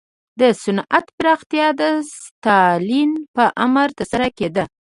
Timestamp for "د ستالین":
1.79-3.11